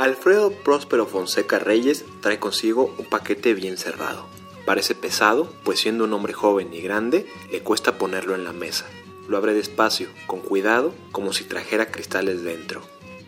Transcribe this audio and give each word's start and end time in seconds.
Alfredo 0.00 0.50
Próspero 0.50 1.04
Fonseca 1.04 1.58
Reyes 1.58 2.06
trae 2.22 2.38
consigo 2.38 2.94
un 2.96 3.04
paquete 3.04 3.52
bien 3.52 3.76
cerrado. 3.76 4.26
Parece 4.64 4.94
pesado, 4.94 5.52
pues 5.62 5.80
siendo 5.80 6.04
un 6.04 6.14
hombre 6.14 6.32
joven 6.32 6.72
y 6.72 6.80
grande, 6.80 7.26
le 7.52 7.60
cuesta 7.60 7.98
ponerlo 7.98 8.34
en 8.34 8.44
la 8.44 8.54
mesa. 8.54 8.86
Lo 9.28 9.36
abre 9.36 9.52
despacio, 9.52 10.08
con 10.26 10.40
cuidado, 10.40 10.94
como 11.12 11.34
si 11.34 11.44
trajera 11.44 11.90
cristales 11.90 12.42
dentro. 12.42 12.80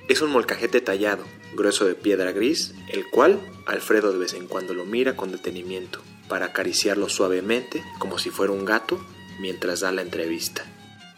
Es 0.08 0.22
un 0.22 0.30
molcajete 0.30 0.80
tallado, 0.80 1.24
grueso 1.54 1.84
de 1.84 1.94
piedra 1.94 2.32
gris, 2.32 2.72
el 2.88 3.06
cual 3.10 3.38
Alfredo 3.66 4.10
de 4.10 4.20
vez 4.20 4.32
en 4.32 4.46
cuando 4.46 4.72
lo 4.72 4.86
mira 4.86 5.14
con 5.14 5.30
detenimiento, 5.30 6.00
para 6.26 6.46
acariciarlo 6.46 7.10
suavemente 7.10 7.84
como 7.98 8.18
si 8.18 8.30
fuera 8.30 8.54
un 8.54 8.64
gato 8.64 8.98
mientras 9.40 9.80
da 9.80 9.92
la 9.92 10.00
entrevista. 10.00 10.64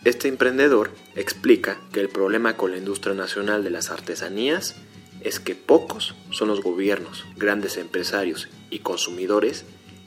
Este 0.05 0.27
emprendedor 0.27 0.91
explica 1.15 1.79
que 1.93 2.01
el 2.01 2.09
problema 2.09 2.57
con 2.57 2.73
la 2.73 2.79
industria 2.79 3.15
nacional 3.15 3.63
de 3.63 3.71
las 3.71 3.91
artesanías 3.91 4.75
es 5.25 5.41
que 5.41 5.55
pocos 5.55 6.15
son 6.31 6.49
los 6.49 6.63
gobiernos, 6.63 7.25
grandes 7.37 7.77
empresarios 7.77 8.49
y 8.71 8.81
consumidores 8.81 9.65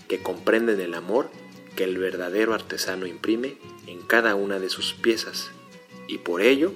que 0.07 0.19
comprenden 0.19 0.79
el 0.79 0.93
amor 0.93 1.29
que 1.75 1.83
el 1.83 1.97
verdadero 1.97 2.53
artesano 2.53 3.05
imprime 3.05 3.57
en 3.87 4.01
cada 4.01 4.35
una 4.35 4.59
de 4.59 4.69
sus 4.69 4.93
piezas 4.93 5.51
y 6.07 6.19
por 6.19 6.41
ello 6.41 6.71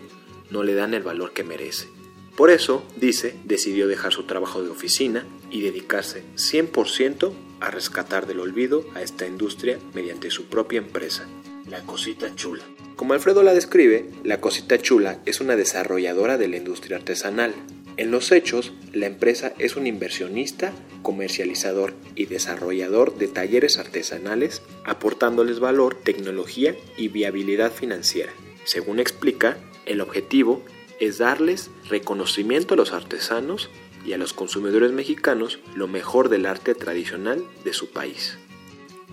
no 0.50 0.64
le 0.64 0.74
dan 0.74 0.94
el 0.94 1.04
valor 1.04 1.34
que 1.34 1.44
merece. 1.44 1.88
Por 2.36 2.50
eso, 2.50 2.84
dice, 2.96 3.36
decidió 3.46 3.88
dejar 3.88 4.14
su 4.14 4.24
trabajo 4.24 4.64
de 4.64 4.70
oficina 4.70 5.26
y 5.50 5.62
dedicarse 5.62 6.24
100% 6.36 7.34
a 7.60 7.70
rescatar 7.70 8.26
del 8.26 8.40
olvido 8.40 8.86
a 8.96 9.02
esta 9.02 9.28
industria 9.28 9.80
mediante 9.94 10.32
su 10.32 10.46
propia 10.46 10.80
empresa, 10.80 11.28
La 11.70 11.82
Cosita 11.82 12.34
Chula. 12.36 12.64
Como 12.96 13.14
Alfredo 13.14 13.44
la 13.44 13.54
describe, 13.54 14.10
La 14.24 14.40
Cosita 14.40 14.78
Chula 14.78 15.20
es 15.26 15.42
una 15.42 15.56
desarrolladora 15.56 16.38
de 16.38 16.48
la 16.48 16.58
industria 16.58 16.98
artesanal. 16.98 17.54
En 17.98 18.10
los 18.10 18.32
hechos, 18.32 18.72
la 18.94 19.06
empresa 19.06 19.54
es 19.58 19.76
un 19.76 19.86
inversionista, 19.86 20.72
comercializador 21.02 21.94
y 22.16 22.26
desarrollador 22.26 23.18
de 23.18 23.28
talleres 23.28 23.78
artesanales, 23.78 24.62
aportándoles 24.86 25.60
valor, 25.60 25.96
tecnología 25.96 26.76
y 26.98 27.10
viabilidad 27.10 27.72
financiera. 27.72 28.32
Según 28.64 29.00
explica, 29.00 29.58
el 29.86 30.00
objetivo 30.00 30.64
es 31.00 31.18
darles 31.18 31.70
reconocimiento 31.90 32.76
a 32.76 32.78
los 32.78 32.94
artesanos 32.94 33.70
y 34.06 34.14
a 34.14 34.18
los 34.18 34.34
consumidores 34.34 34.92
mexicanos 34.92 35.60
lo 35.76 35.88
mejor 35.88 36.30
del 36.30 36.46
arte 36.46 36.76
tradicional 36.76 37.44
de 37.66 37.74
su 37.74 37.92
país. 37.92 38.38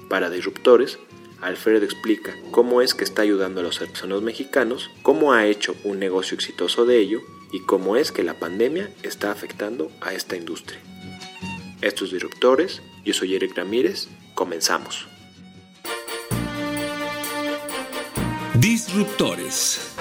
Para 0.08 0.30
Disruptores, 0.30 0.98
Alfredo 1.40 1.84
explica 1.84 2.34
cómo 2.50 2.80
es 2.80 2.94
que 2.94 3.04
está 3.04 3.22
ayudando 3.22 3.60
a 3.60 3.64
los 3.64 3.80
artesanos 3.80 4.22
mexicanos, 4.22 4.90
cómo 5.02 5.32
ha 5.32 5.46
hecho 5.46 5.74
un 5.84 5.98
negocio 5.98 6.34
exitoso 6.34 6.84
de 6.84 6.98
ello 6.98 7.20
y 7.52 7.60
cómo 7.60 7.96
es 7.96 8.12
que 8.12 8.22
la 8.22 8.34
pandemia 8.34 8.90
está 9.02 9.30
afectando 9.30 9.90
a 10.00 10.12
esta 10.12 10.36
industria. 10.36 10.80
Estos 11.80 12.10
Disruptores, 12.10 12.82
yo 13.04 13.14
soy 13.14 13.36
Eric 13.36 13.56
Ramírez, 13.56 14.08
comenzamos. 14.34 15.06
Disruptores. 18.54 19.94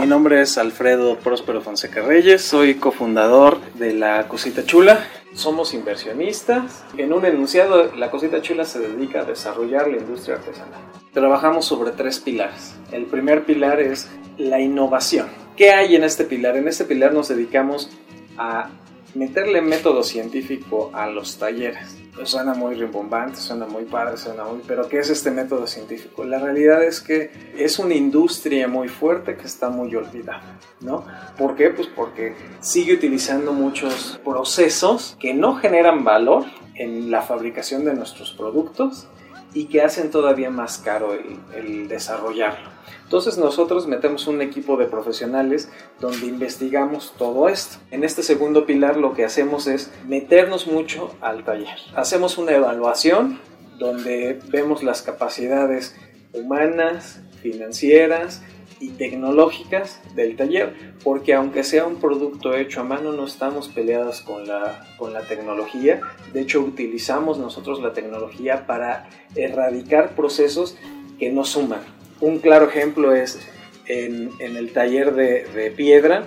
Mi 0.00 0.06
nombre 0.06 0.40
es 0.40 0.56
Alfredo 0.56 1.18
Próspero 1.18 1.60
Fonseca 1.60 2.00
Reyes, 2.00 2.42
soy 2.42 2.76
cofundador 2.76 3.60
de 3.74 3.92
La 3.92 4.26
Cosita 4.28 4.64
Chula. 4.64 5.06
Somos 5.34 5.74
inversionistas. 5.74 6.84
En 6.96 7.12
un 7.12 7.24
enunciado, 7.24 7.94
La 7.94 8.10
Cosita 8.10 8.42
Chula 8.42 8.64
se 8.64 8.80
dedica 8.80 9.20
a 9.20 9.24
desarrollar 9.24 9.88
la 9.88 9.98
industria 9.98 10.36
artesanal. 10.36 10.80
Trabajamos 11.12 11.64
sobre 11.64 11.92
tres 11.92 12.18
pilares. 12.18 12.74
El 12.90 13.06
primer 13.06 13.44
pilar 13.44 13.80
es 13.80 14.08
la 14.38 14.60
innovación. 14.60 15.28
¿Qué 15.56 15.70
hay 15.70 15.94
en 15.94 16.04
este 16.04 16.24
pilar? 16.24 16.56
En 16.56 16.66
este 16.68 16.84
pilar 16.84 17.12
nos 17.12 17.28
dedicamos 17.28 17.90
a 18.38 18.70
meterle 19.14 19.60
método 19.60 20.02
científico 20.02 20.90
a 20.94 21.06
los 21.06 21.38
talleres. 21.38 21.96
Pues 22.14 22.28
suena 22.28 22.54
muy 22.54 22.74
rimbombante, 22.74 23.36
suena 23.36 23.66
muy 23.66 23.84
padre, 23.84 24.16
suena 24.16 24.44
muy... 24.44 24.60
Pero 24.66 24.88
¿qué 24.88 24.98
es 24.98 25.10
este 25.10 25.30
método 25.30 25.66
científico? 25.66 26.24
La 26.24 26.38
realidad 26.38 26.82
es 26.82 27.00
que 27.00 27.30
es 27.56 27.78
una 27.78 27.94
industria 27.94 28.68
muy 28.68 28.88
fuerte 28.88 29.36
que 29.36 29.46
está 29.46 29.70
muy 29.70 29.94
olvidada, 29.94 30.58
¿no? 30.80 31.04
¿Por 31.38 31.56
qué? 31.56 31.70
Pues 31.70 31.88
porque 31.88 32.34
sigue 32.60 32.94
utilizando 32.94 33.52
muchos 33.52 34.20
procesos 34.24 35.16
que 35.20 35.34
no 35.34 35.56
generan 35.56 36.04
valor 36.04 36.44
en 36.74 37.10
la 37.10 37.22
fabricación 37.22 37.84
de 37.84 37.94
nuestros 37.94 38.32
productos 38.32 39.06
y 39.52 39.66
que 39.66 39.82
hacen 39.82 40.10
todavía 40.10 40.50
más 40.50 40.78
caro 40.78 41.14
el, 41.14 41.88
desarrollarlo. 41.88 42.70
Entonces 43.02 43.38
nosotros 43.38 43.88
metemos 43.88 44.26
un 44.28 44.40
equipo 44.40 44.76
de 44.76 44.86
profesionales 44.86 45.70
donde 45.98 46.26
investigamos 46.26 47.14
todo 47.18 47.48
esto. 47.48 47.78
En 47.90 48.04
este 48.04 48.22
segundo 48.22 48.66
pilar 48.66 48.96
lo 48.96 49.12
que 49.12 49.24
hacemos 49.24 49.66
es 49.66 49.92
meternos 50.06 50.66
mucho 50.66 51.14
al 51.20 51.44
taller. 51.44 51.76
Hacemos 51.96 52.38
una 52.38 52.52
evaluación 52.52 53.40
donde 53.78 54.38
vemos 54.48 54.82
las 54.82 55.02
capacidades 55.02 55.96
humanas, 56.32 57.20
financieras 57.42 58.42
y 58.80 58.88
tecnológicas 58.90 60.00
del 60.14 60.36
taller, 60.36 60.74
porque 61.04 61.34
aunque 61.34 61.62
sea 61.62 61.86
un 61.86 61.96
producto 61.96 62.56
hecho 62.56 62.80
a 62.80 62.84
mano, 62.84 63.12
no 63.12 63.26
estamos 63.26 63.68
peleados 63.68 64.22
con 64.22 64.48
la, 64.48 64.88
con 64.96 65.12
la 65.12 65.20
tecnología. 65.22 66.00
De 66.32 66.40
hecho, 66.40 66.60
utilizamos 66.60 67.38
nosotros 67.38 67.80
la 67.80 67.92
tecnología 67.92 68.66
para 68.66 69.08
erradicar 69.36 70.16
procesos 70.16 70.76
que 71.18 71.30
no 71.30 71.44
suman. 71.44 71.80
Un 72.20 72.38
claro 72.38 72.68
ejemplo 72.68 73.14
es 73.14 73.38
en, 73.86 74.30
en 74.38 74.56
el 74.56 74.72
taller 74.72 75.14
de, 75.14 75.44
de 75.44 75.70
piedra, 75.70 76.24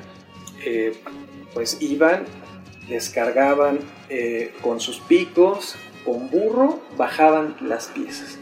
eh, 0.63 0.93
pues 1.53 1.81
iban, 1.81 2.25
descargaban 2.87 3.79
eh, 4.09 4.53
con 4.61 4.79
sus 4.79 4.99
picos, 4.99 5.75
con 6.05 6.29
burro, 6.29 6.81
bajaban 6.97 7.55
las 7.61 7.87
piezas. 7.87 8.37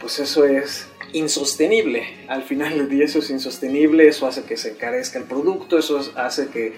Pues 0.00 0.18
eso 0.18 0.44
es 0.44 0.88
insostenible. 1.14 2.26
Al 2.28 2.42
final 2.42 2.76
del 2.76 2.88
día 2.90 3.06
eso 3.06 3.20
es 3.20 3.30
insostenible, 3.30 4.06
eso 4.06 4.26
hace 4.26 4.42
que 4.42 4.56
se 4.56 4.72
encarezca 4.72 5.18
el 5.18 5.24
producto, 5.24 5.78
eso 5.78 6.00
hace 6.16 6.48
que, 6.48 6.74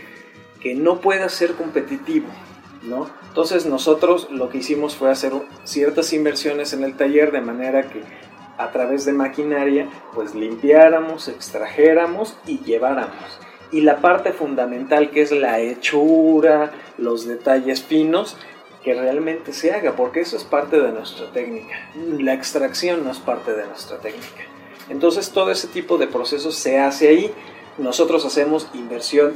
que 0.60 0.74
no 0.74 1.00
pueda 1.00 1.28
ser 1.28 1.54
competitivo. 1.54 2.28
¿no? 2.82 3.10
Entonces 3.28 3.66
nosotros 3.66 4.28
lo 4.30 4.48
que 4.48 4.58
hicimos 4.58 4.94
fue 4.94 5.10
hacer 5.10 5.32
ciertas 5.64 6.12
inversiones 6.12 6.72
en 6.72 6.84
el 6.84 6.96
taller 6.96 7.32
de 7.32 7.40
manera 7.40 7.90
que 7.90 8.02
a 8.58 8.70
través 8.70 9.04
de 9.04 9.12
maquinaria 9.12 9.88
pues 10.14 10.34
limpiáramos, 10.34 11.28
extrajéramos 11.28 12.36
y 12.46 12.60
lleváramos. 12.60 13.40
Y 13.72 13.80
la 13.80 14.00
parte 14.00 14.32
fundamental 14.32 15.10
que 15.10 15.22
es 15.22 15.32
la 15.32 15.60
hechura, 15.60 16.70
los 16.98 17.26
detalles 17.26 17.82
finos, 17.82 18.36
que 18.86 18.94
realmente 18.94 19.52
se 19.52 19.72
haga, 19.72 19.96
porque 19.96 20.20
eso 20.20 20.36
es 20.36 20.44
parte 20.44 20.80
de 20.80 20.92
nuestra 20.92 21.26
técnica. 21.32 21.74
La 22.20 22.34
extracción 22.34 23.02
no 23.02 23.10
es 23.10 23.18
parte 23.18 23.52
de 23.52 23.66
nuestra 23.66 23.98
técnica. 23.98 24.44
Entonces 24.88 25.32
todo 25.32 25.50
ese 25.50 25.66
tipo 25.66 25.98
de 25.98 26.06
procesos 26.06 26.54
se 26.54 26.78
hace 26.78 27.08
ahí. 27.08 27.34
Nosotros 27.78 28.24
hacemos 28.24 28.68
inversión 28.74 29.32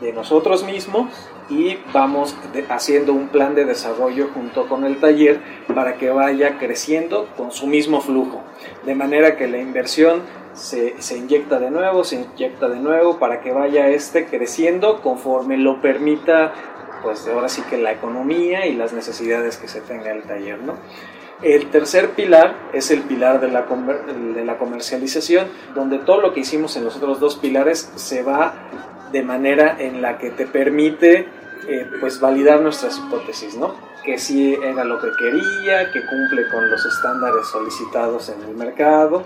de 0.00 0.12
nosotros 0.12 0.62
mismos 0.62 1.10
y 1.50 1.76
vamos 1.92 2.36
haciendo 2.68 3.14
un 3.14 3.30
plan 3.30 3.56
de 3.56 3.64
desarrollo 3.64 4.28
junto 4.32 4.68
con 4.68 4.84
el 4.84 5.00
taller 5.00 5.40
para 5.74 5.96
que 5.96 6.10
vaya 6.10 6.58
creciendo 6.58 7.26
con 7.36 7.50
su 7.50 7.66
mismo 7.66 8.00
flujo. 8.00 8.42
De 8.86 8.94
manera 8.94 9.36
que 9.36 9.48
la 9.48 9.58
inversión 9.58 10.22
se, 10.52 11.02
se, 11.02 11.18
inyecta 11.18 11.58
de 11.58 11.72
nuevo, 11.72 12.04
se 12.04 12.14
inyecta 12.14 12.68
de 12.68 12.78
nuevo 12.78 13.18
para 13.18 13.40
que 13.40 13.50
vaya 13.50 13.88
este 13.88 14.26
creciendo 14.26 15.02
conforme 15.02 15.56
lo 15.56 15.80
permita, 15.80 16.52
pues 17.04 17.28
ahora 17.28 17.48
sí 17.48 17.62
que 17.62 17.76
la 17.76 17.92
economía 17.92 18.66
y 18.66 18.74
las 18.74 18.92
necesidades 18.92 19.56
que 19.56 19.68
se 19.68 19.80
tenga 19.80 20.10
el 20.10 20.24
taller, 20.24 20.58
¿no? 20.58 20.74
El 21.42 21.70
tercer 21.70 22.10
pilar 22.10 22.70
es 22.72 22.90
el 22.90 23.02
pilar 23.02 23.40
de 23.40 23.48
la, 23.48 23.66
de 24.34 24.44
la 24.44 24.56
comercialización, 24.56 25.46
donde 25.74 25.98
todo 25.98 26.20
lo 26.20 26.32
que 26.32 26.40
hicimos 26.40 26.76
en 26.76 26.84
los 26.84 26.96
otros 26.96 27.20
dos 27.20 27.36
pilares 27.36 27.92
se 27.96 28.22
va 28.22 28.54
de 29.12 29.22
manera 29.22 29.76
en 29.78 30.00
la 30.00 30.18
que 30.18 30.30
te 30.30 30.46
permite 30.46 31.28
eh, 31.68 31.86
pues 32.00 32.18
validar 32.18 32.60
nuestras 32.60 32.98
hipótesis, 32.98 33.56
¿no? 33.56 33.74
que 34.04 34.18
sí 34.18 34.54
era 34.62 34.84
lo 34.84 35.00
que 35.00 35.08
quería, 35.18 35.90
que 35.90 36.00
cumple 36.06 36.48
con 36.50 36.70
los 36.70 36.84
estándares 36.84 37.46
solicitados 37.46 38.28
en 38.28 38.42
el 38.42 38.54
mercado 38.54 39.24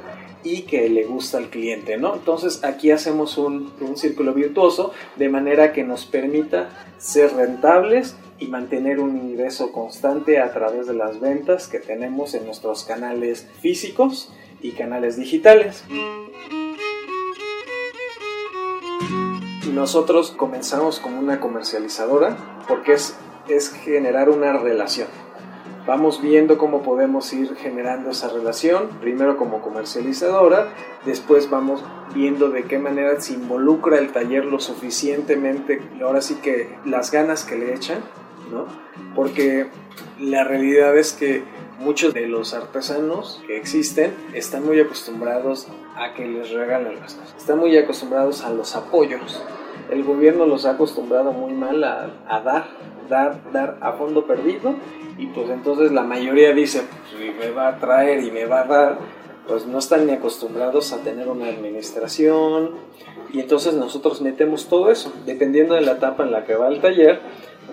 y 0.49 0.63
que 0.63 0.89
le 0.89 1.05
gusta 1.05 1.37
al 1.37 1.51
cliente, 1.51 1.99
¿no? 1.99 2.15
Entonces 2.15 2.65
aquí 2.65 2.91
hacemos 2.91 3.37
un, 3.37 3.73
un 3.81 3.97
círculo 3.99 4.33
virtuoso 4.33 4.93
de 5.17 5.29
manera 5.29 5.73
que 5.73 5.85
nos 5.85 6.07
permita 6.07 6.71
ser 6.97 7.35
rentables 7.35 8.17
y 8.39 8.47
mantener 8.47 8.99
un 9.01 9.17
ingreso 9.19 9.73
constante 9.73 10.41
a 10.41 10.51
través 10.53 10.87
de 10.87 10.95
las 10.95 11.21
ventas 11.21 11.69
que 11.69 11.81
tenemos 11.81 12.35
en 12.35 12.47
nuestros 12.47 12.85
canales 12.85 13.47
físicos 13.61 14.33
y 14.63 14.73
canales 14.73 15.17
digitales. 15.17 15.85
Nosotros 19.75 20.31
comenzamos 20.31 20.99
como 20.99 21.21
una 21.21 21.41
comercializadora 21.41 22.65
porque 22.67 22.95
es, 22.95 23.15
es 23.49 23.71
generar 23.71 24.31
una 24.31 24.55
relación 24.55 25.09
vamos 25.89 26.21
viendo 26.21 26.59
cómo 26.59 26.83
podemos 26.83 27.33
ir 27.33 27.57
generando 27.57 28.11
esa 28.11 28.29
relación, 28.29 28.89
primero 29.01 29.39
como 29.39 29.63
comercializadora, 29.63 30.69
después 31.07 31.49
vamos 31.49 31.83
viendo 32.15 32.51
de 32.51 32.65
qué 32.65 32.79
manera 32.79 33.19
se 33.23 33.33
involucra 33.33 33.99
el 33.99 34.13
taller 34.13 34.45
lo 34.45 34.61
suficientemente, 34.61 35.81
ahora 36.03 36.21
sí 36.21 36.35
que 36.43 36.77
las 36.85 37.11
ganas 37.11 37.45
que 37.45 37.57
le 37.57 37.75
echan, 37.75 38.01
¿no? 38.53 38.67
Porque 39.15 39.69
la 40.21 40.45
realidad 40.45 40.95
es 40.99 41.15
que 41.15 41.43
muchos 41.79 42.13
de 42.13 42.27
los 42.27 42.53
artesanos 42.53 43.43
que 43.47 43.57
existen 43.57 44.13
están 44.35 44.67
muy 44.67 44.79
acostumbrados 44.81 45.69
a 45.97 46.13
que 46.13 46.29
les 46.29 46.51
regalen 46.51 47.01
las 47.01 47.15
cosas, 47.15 47.35
están 47.39 47.61
muy 47.61 47.75
acostumbrados 47.79 48.45
a 48.45 48.51
los 48.51 48.77
apoyos. 48.77 49.43
El 49.91 50.05
gobierno 50.05 50.45
los 50.45 50.67
ha 50.67 50.73
acostumbrado 50.73 51.33
muy 51.33 51.55
mal 51.55 51.83
a, 51.83 52.11
a 52.29 52.41
dar, 52.41 52.67
dar, 53.09 53.53
dar 53.53 53.79
a 53.81 53.93
fondo 53.93 54.27
perdido. 54.27 54.75
Y 55.19 55.27
pues 55.27 55.49
entonces 55.51 55.93
la 55.93 56.03
mayoría 56.03 56.53
dice, 56.53 56.83
pues 56.83 57.37
me 57.37 57.51
va 57.51 57.69
a 57.69 57.77
traer 57.79 58.23
y 58.23 58.31
me 58.31 58.47
va 58.47 58.61
a 58.63 58.65
dar, 58.67 58.99
pues 59.47 59.67
no 59.67 59.79
están 59.79 60.07
ni 60.07 60.13
acostumbrados 60.13 60.93
a 60.93 60.99
tener 60.99 61.29
una 61.29 61.49
administración 61.49 62.75
y 63.33 63.41
entonces 63.41 63.75
nosotros 63.75 64.23
metemos 64.23 64.69
todo 64.69 64.91
eso, 64.91 65.13
dependiendo 65.27 65.75
de 65.75 65.83
la 65.83 65.93
etapa 65.93 66.25
en 66.25 66.33
la 66.33 66.45
que 66.45 66.55
va 66.55 66.69
el 66.69 66.81
taller, 66.81 67.21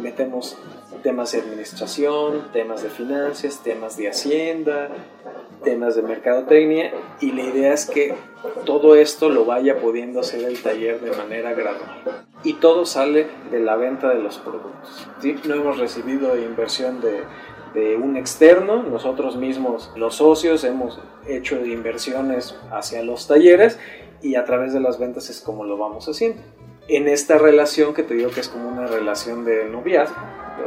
metemos 0.01 0.57
temas 1.01 1.31
de 1.31 1.39
administración, 1.39 2.49
temas 2.51 2.83
de 2.83 2.89
finanzas, 2.89 3.61
temas 3.63 3.95
de 3.95 4.09
hacienda, 4.09 4.89
temas 5.63 5.95
de 5.95 6.01
mercadotecnia. 6.01 6.91
Y 7.21 7.31
la 7.31 7.43
idea 7.43 7.73
es 7.73 7.85
que 7.85 8.15
todo 8.65 8.95
esto 8.95 9.29
lo 9.29 9.45
vaya 9.45 9.79
pudiendo 9.79 10.19
hacer 10.19 10.43
el 10.43 10.61
taller 10.61 10.99
de 10.99 11.15
manera 11.15 11.53
gradual. 11.53 12.25
Y 12.45 12.53
todo 12.53 12.85
sale 12.85 13.27
de 13.51 13.59
la 13.59 13.75
venta 13.75 14.07
de 14.07 14.21
los 14.21 14.37
productos. 14.37 15.07
¿sí? 15.19 15.35
No 15.45 15.55
hemos 15.55 15.77
recibido 15.77 16.37
inversión 16.37 17.01
de, 17.01 17.23
de 17.73 17.97
un 17.97 18.15
externo, 18.15 18.83
nosotros 18.83 19.35
mismos 19.35 19.91
los 19.95 20.15
socios 20.15 20.63
hemos 20.63 20.99
hecho 21.27 21.63
inversiones 21.65 22.55
hacia 22.71 23.03
los 23.03 23.27
talleres 23.27 23.77
y 24.21 24.35
a 24.35 24.45
través 24.45 24.73
de 24.73 24.79
las 24.79 24.97
ventas 24.97 25.29
es 25.29 25.41
como 25.41 25.65
lo 25.65 25.77
vamos 25.77 26.07
haciendo. 26.07 26.41
En 26.87 27.07
esta 27.07 27.37
relación 27.37 27.93
que 27.93 28.03
te 28.03 28.13
digo 28.13 28.29
que 28.31 28.39
es 28.39 28.47
como 28.47 28.69
una 28.69 28.87
relación 28.87 29.43
de 29.43 29.65
noviazgo, 29.69 30.15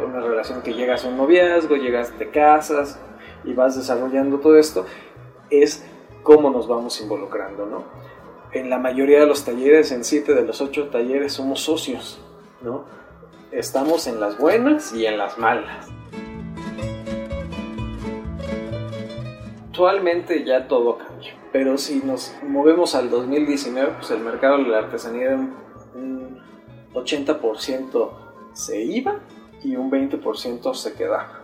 una 0.06 0.20
relación 0.20 0.62
que 0.62 0.74
llegas 0.74 1.04
a 1.04 1.08
un 1.08 1.16
noviazgo, 1.16 1.76
llegas, 1.76 2.18
de 2.18 2.28
casas 2.30 2.98
y 3.44 3.54
vas 3.54 3.76
desarrollando 3.76 4.38
todo 4.38 4.58
esto, 4.58 4.84
es 5.48 5.84
cómo 6.22 6.50
nos 6.50 6.68
vamos 6.68 7.00
involucrando, 7.00 7.66
¿no? 7.66 7.84
En 8.52 8.70
la 8.70 8.78
mayoría 8.78 9.20
de 9.20 9.26
los 9.26 9.44
talleres, 9.44 9.92
en 9.92 10.04
siete 10.04 10.34
de 10.34 10.42
los 10.42 10.62
ocho 10.62 10.88
talleres, 10.88 11.34
somos 11.34 11.60
socios, 11.60 12.18
¿no? 12.62 12.84
Estamos 13.52 14.06
en 14.06 14.20
las 14.20 14.38
buenas 14.38 14.94
y 14.94 15.04
en 15.04 15.18
las 15.18 15.36
malas. 15.36 15.86
Actualmente 19.68 20.44
ya 20.44 20.66
todo 20.66 20.96
cambió, 20.96 21.32
pero 21.52 21.76
si 21.76 22.00
nos 22.00 22.34
movemos 22.42 22.94
al 22.94 23.10
2019, 23.10 23.92
pues 23.98 24.10
el 24.10 24.20
mercado 24.20 24.58
de 24.58 24.64
la 24.64 24.78
artesanía 24.78 25.36
un 25.94 26.40
80% 26.94 28.10
se 28.54 28.80
iba 28.80 29.20
y 29.62 29.76
un 29.76 29.90
20% 29.90 30.74
se 30.74 30.94
quedaba, 30.94 31.42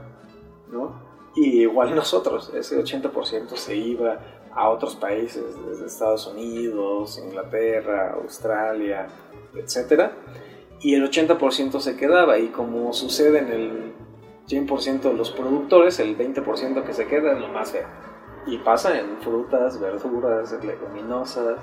¿no? 0.72 1.02
Y 1.36 1.60
igual 1.60 1.94
nosotros, 1.94 2.50
ese 2.54 2.82
80% 2.82 3.56
se 3.56 3.76
iba 3.76 4.18
a 4.54 4.68
otros 4.68 4.94
países, 4.96 5.44
desde 5.66 5.86
Estados 5.86 6.26
Unidos, 6.26 7.18
Inglaterra, 7.18 8.14
Australia, 8.14 9.08
etc. 9.54 10.10
Y 10.80 10.94
el 10.94 11.08
80% 11.10 11.80
se 11.80 11.96
quedaba 11.96 12.38
y 12.38 12.48
como 12.48 12.92
sucede 12.92 13.38
en 13.38 13.48
el 13.48 13.94
100% 14.48 15.00
de 15.02 15.14
los 15.14 15.30
productores, 15.30 15.98
el 15.98 16.16
20% 16.16 16.84
que 16.84 16.92
se 16.92 17.06
queda 17.06 17.32
es 17.32 17.40
lo 17.40 17.48
más 17.48 17.72
feo 17.72 17.86
y 18.46 18.58
pasa 18.58 18.98
en 18.98 19.18
frutas, 19.22 19.80
verduras, 19.80 20.52
leguminosas. 20.62 21.58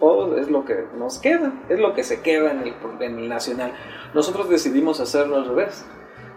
Todo 0.00 0.36
es 0.38 0.50
lo 0.50 0.64
que 0.64 0.86
nos 0.96 1.18
queda, 1.18 1.52
es 1.68 1.78
lo 1.78 1.94
que 1.94 2.04
se 2.04 2.20
queda 2.20 2.50
en 2.50 2.60
el, 2.60 2.74
en 3.00 3.18
el 3.18 3.28
nacional. 3.28 3.72
Nosotros 4.12 4.48
decidimos 4.48 5.00
hacerlo 5.00 5.36
al 5.36 5.46
revés. 5.46 5.86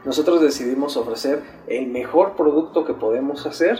Nosotros 0.05 0.41
decidimos 0.41 0.95
ofrecer 0.95 1.43
el 1.67 1.87
mejor 1.87 2.35
producto 2.35 2.85
que 2.85 2.93
podemos 2.93 3.45
hacer 3.45 3.79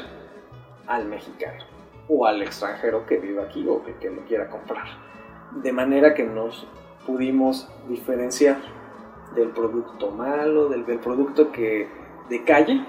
al 0.88 1.06
mexicano 1.06 1.77
o 2.08 2.26
al 2.26 2.42
extranjero 2.42 3.06
que 3.06 3.18
viva 3.18 3.44
aquí 3.44 3.66
o 3.68 3.84
que, 3.84 3.96
que 3.96 4.10
lo 4.10 4.22
quiera 4.26 4.50
comprar. 4.50 4.86
De 5.52 5.72
manera 5.72 6.14
que 6.14 6.24
nos 6.24 6.68
pudimos 7.06 7.68
diferenciar 7.88 8.58
del 9.36 9.50
producto 9.50 10.12
malo, 10.12 10.70
del, 10.70 10.86
del 10.86 11.00
producto 11.00 11.52
que 11.52 11.88
de 12.30 12.44
calle, 12.44 12.86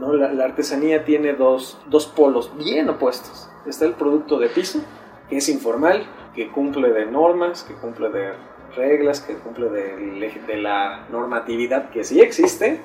la, 0.00 0.44
artesanía 0.44 1.04
tiene 1.04 1.34
dos, 1.34 1.78
polos 2.14 2.52
bien 2.56 2.88
opuestos. 2.88 3.50
Está 3.66 3.84
el 3.84 3.94
producto 3.94 4.38
de 4.38 4.48
piso, 4.48 4.80
que 5.28 5.38
es 5.38 5.48
informal, 5.48 6.06
que 6.34 6.48
cumple 6.48 6.92
de 6.92 7.06
normas, 7.06 7.64
que 7.64 7.74
cumple 7.74 8.10
de 8.10 8.32
reglas, 8.76 9.20
que 9.20 9.34
cumple 9.34 9.68
de, 9.70 10.40
de 10.46 10.56
la 10.56 11.06
normatividad 11.10 11.90
que 11.90 12.04
sí 12.04 12.20
existe, 12.20 12.80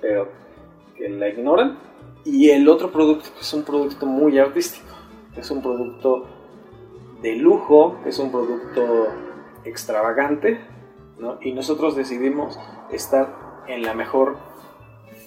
pero 0.00 0.28
que 0.96 1.08
la 1.08 1.28
ignoran. 1.28 1.78
Y 2.24 2.50
el 2.50 2.68
otro 2.68 2.92
producto 2.92 3.28
es 3.40 3.52
un 3.52 3.62
producto 3.62 4.06
muy 4.06 4.38
artístico, 4.38 4.94
es 5.36 5.50
un 5.50 5.62
producto 5.62 6.26
de 7.22 7.36
lujo, 7.36 7.98
es 8.04 8.18
un 8.18 8.30
producto 8.30 9.08
extravagante, 9.64 10.60
y 11.42 11.52
nosotros 11.52 11.96
decidimos 11.96 12.58
estar 12.90 13.62
en 13.68 13.82
la 13.82 13.94
mejor 13.94 14.38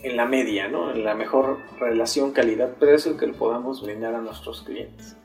en 0.04 0.18
la 0.18 0.25
media, 0.25 0.68
¿no? 0.68 0.92
en 0.92 1.06
la 1.06 1.16
mejor 1.16 1.60
relación 1.80 2.31
calidad-precio 2.31 3.16
que 3.16 3.28
le 3.28 3.34
podamos 3.34 3.81
brindar 3.81 4.13
a 4.16 4.22
nuestros 4.22 4.62
clientes. 4.63 5.16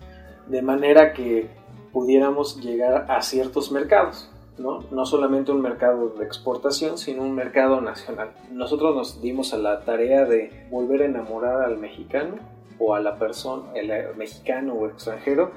De 0.47 0.63
manera 0.63 1.13
que 1.13 1.51
pudiéramos 1.93 2.61
llegar 2.61 3.11
a 3.11 3.21
ciertos 3.23 3.73
mercados, 3.73 4.31
¿no? 4.59 4.85
no 4.91 5.07
solamente 5.07 5.53
un 5.53 5.61
mercado 5.61 6.11
de 6.11 6.25
exportación, 6.25 6.99
sino 6.99 7.23
un 7.23 7.35
mercado 7.35 7.81
nacional. 7.81 8.33
Nosotros 8.51 8.95
nos 8.95 9.23
dimos 9.23 9.55
a 9.55 9.59
la 9.59 9.85
tarea 9.85 10.25
de 10.25 10.67
volver 10.71 11.03
a 11.03 11.07
enamorar 11.07 11.63
al 11.63 11.79
mexicano 11.79 12.37
o 12.79 12.95
a 12.95 13.01
la 13.01 13.19
persona, 13.19 13.73
el 13.75 14.17
mexicano 14.17 14.75
o 14.75 14.87
extranjero 14.87 15.51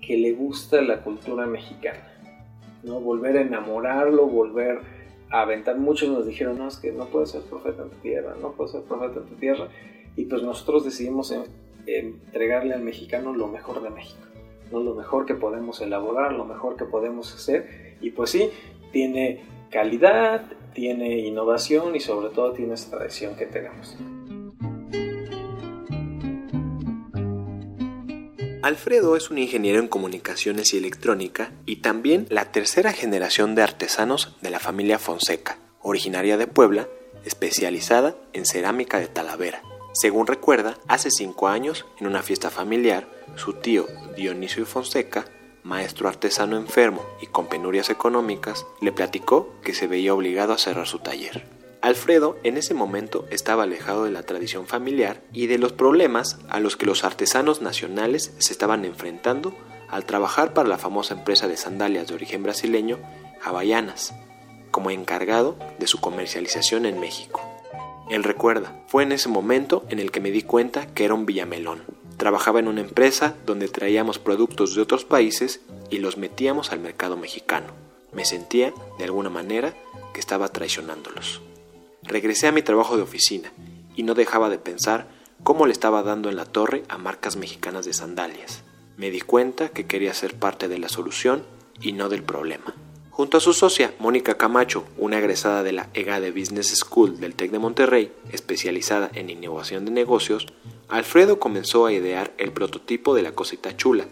que 0.00 0.16
le 0.16 0.32
gusta 0.32 0.80
la 0.82 1.02
cultura 1.02 1.46
mexicana. 1.46 2.12
¿no? 2.82 3.00
Volver 3.00 3.38
a 3.38 3.40
enamorarlo, 3.40 4.26
volver 4.26 4.80
aventar. 5.30 5.78
Muchos 5.78 6.08
nos 6.08 6.26
dijeron, 6.26 6.58
no, 6.58 6.68
es 6.68 6.76
que 6.76 6.92
no 6.92 7.06
puede 7.06 7.26
ser 7.26 7.42
profeta 7.42 7.82
en 7.82 7.90
tu 7.90 7.96
tierra, 7.96 8.34
no 8.40 8.52
puede 8.52 8.70
ser 8.70 8.82
profeta 8.82 9.20
en 9.20 9.26
tu 9.26 9.34
tierra. 9.36 9.68
Y 10.16 10.24
pues 10.26 10.42
nosotros 10.42 10.84
decidimos 10.84 11.34
entregarle 11.86 12.74
al 12.74 12.82
mexicano 12.82 13.34
lo 13.34 13.48
mejor 13.48 13.82
de 13.82 13.90
México, 13.90 14.22
¿no? 14.72 14.80
lo 14.80 14.94
mejor 14.94 15.26
que 15.26 15.34
podemos 15.34 15.80
elaborar, 15.80 16.32
lo 16.32 16.44
mejor 16.44 16.76
que 16.76 16.84
podemos 16.84 17.34
hacer. 17.34 17.85
Y 18.00 18.10
pues 18.10 18.30
sí, 18.30 18.50
tiene 18.92 19.44
calidad, 19.70 20.44
tiene 20.74 21.18
innovación 21.18 21.96
y 21.96 22.00
sobre 22.00 22.30
todo 22.34 22.52
tiene 22.52 22.74
esa 22.74 22.90
tradición 22.90 23.36
que 23.36 23.46
tenemos. 23.46 23.96
Alfredo 28.62 29.16
es 29.16 29.30
un 29.30 29.38
ingeniero 29.38 29.78
en 29.78 29.86
comunicaciones 29.86 30.74
y 30.74 30.78
electrónica 30.78 31.52
y 31.66 31.76
también 31.76 32.26
la 32.30 32.50
tercera 32.50 32.92
generación 32.92 33.54
de 33.54 33.62
artesanos 33.62 34.36
de 34.40 34.50
la 34.50 34.58
familia 34.58 34.98
Fonseca, 34.98 35.58
originaria 35.82 36.36
de 36.36 36.48
Puebla, 36.48 36.88
especializada 37.24 38.16
en 38.32 38.44
cerámica 38.44 38.98
de 38.98 39.06
Talavera. 39.06 39.62
Según 39.92 40.26
recuerda, 40.26 40.78
hace 40.88 41.10
cinco 41.12 41.46
años, 41.46 41.86
en 42.00 42.08
una 42.08 42.24
fiesta 42.24 42.50
familiar, 42.50 43.06
su 43.36 43.52
tío 43.52 43.86
Dionisio 44.16 44.66
Fonseca, 44.66 45.26
maestro 45.66 46.08
artesano 46.08 46.56
enfermo 46.56 47.04
y 47.20 47.26
con 47.26 47.48
penurias 47.48 47.90
económicas, 47.90 48.66
le 48.80 48.92
platicó 48.92 49.52
que 49.62 49.74
se 49.74 49.88
veía 49.88 50.14
obligado 50.14 50.52
a 50.52 50.58
cerrar 50.58 50.86
su 50.86 51.00
taller. 51.00 51.44
Alfredo 51.82 52.38
en 52.44 52.56
ese 52.56 52.72
momento 52.72 53.26
estaba 53.30 53.64
alejado 53.64 54.04
de 54.04 54.12
la 54.12 54.22
tradición 54.22 54.66
familiar 54.66 55.22
y 55.32 55.48
de 55.48 55.58
los 55.58 55.72
problemas 55.72 56.38
a 56.48 56.60
los 56.60 56.76
que 56.76 56.86
los 56.86 57.04
artesanos 57.04 57.62
nacionales 57.62 58.32
se 58.38 58.52
estaban 58.52 58.84
enfrentando 58.84 59.54
al 59.88 60.04
trabajar 60.04 60.54
para 60.54 60.68
la 60.68 60.78
famosa 60.78 61.14
empresa 61.14 61.48
de 61.48 61.56
sandalias 61.56 62.08
de 62.08 62.14
origen 62.14 62.42
brasileño, 62.42 62.98
Havaianas, 63.42 64.14
como 64.70 64.90
encargado 64.90 65.56
de 65.78 65.86
su 65.86 66.00
comercialización 66.00 66.86
en 66.86 66.98
México. 67.00 67.40
Él 68.08 68.22
recuerda, 68.22 68.72
fue 68.86 69.02
en 69.02 69.12
ese 69.12 69.28
momento 69.28 69.84
en 69.88 69.98
el 69.98 70.12
que 70.12 70.20
me 70.20 70.30
di 70.30 70.42
cuenta 70.42 70.86
que 70.86 71.04
era 71.04 71.14
un 71.14 71.26
villamelón. 71.26 71.95
Trabajaba 72.16 72.60
en 72.60 72.68
una 72.68 72.80
empresa 72.80 73.36
donde 73.44 73.68
traíamos 73.68 74.18
productos 74.18 74.74
de 74.74 74.82
otros 74.82 75.04
países 75.04 75.60
y 75.90 75.98
los 75.98 76.16
metíamos 76.16 76.72
al 76.72 76.80
mercado 76.80 77.16
mexicano. 77.16 77.72
Me 78.12 78.24
sentía, 78.24 78.72
de 78.98 79.04
alguna 79.04 79.28
manera, 79.28 79.74
que 80.14 80.20
estaba 80.20 80.48
traicionándolos. 80.48 81.42
Regresé 82.02 82.46
a 82.46 82.52
mi 82.52 82.62
trabajo 82.62 82.96
de 82.96 83.02
oficina 83.02 83.52
y 83.94 84.02
no 84.02 84.14
dejaba 84.14 84.48
de 84.48 84.58
pensar 84.58 85.08
cómo 85.42 85.66
le 85.66 85.72
estaba 85.72 86.02
dando 86.02 86.30
en 86.30 86.36
la 86.36 86.46
torre 86.46 86.84
a 86.88 86.96
marcas 86.96 87.36
mexicanas 87.36 87.84
de 87.84 87.92
sandalias. 87.92 88.62
Me 88.96 89.10
di 89.10 89.20
cuenta 89.20 89.68
que 89.68 89.86
quería 89.86 90.14
ser 90.14 90.34
parte 90.34 90.68
de 90.68 90.78
la 90.78 90.88
solución 90.88 91.44
y 91.80 91.92
no 91.92 92.08
del 92.08 92.22
problema. 92.22 92.74
Junto 93.16 93.38
a 93.38 93.40
su 93.40 93.54
socia, 93.54 93.94
Mónica 93.98 94.36
Camacho, 94.36 94.84
una 94.98 95.16
egresada 95.18 95.62
de 95.62 95.72
la 95.72 95.88
EGADE 95.94 96.32
Business 96.32 96.76
School 96.76 97.18
del 97.18 97.34
TEC 97.34 97.50
de 97.50 97.58
Monterrey, 97.58 98.12
especializada 98.30 99.10
en 99.14 99.30
innovación 99.30 99.86
de 99.86 99.90
negocios, 99.90 100.46
Alfredo 100.88 101.38
comenzó 101.38 101.86
a 101.86 101.94
idear 101.94 102.34
el 102.36 102.52
prototipo 102.52 103.14
de 103.14 103.22
la 103.22 103.32
cosita 103.32 103.74
chula, 103.74 104.04